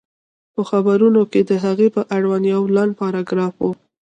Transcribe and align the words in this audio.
په 0.53 0.61
خبرونو 0.69 1.21
کې 1.31 1.41
د 1.49 1.51
هغې 1.63 1.87
په 1.95 2.01
اړه 2.15 2.35
يو 2.53 2.61
لنډ 2.75 2.91
پاراګراف 2.99 3.55
و 3.63 3.65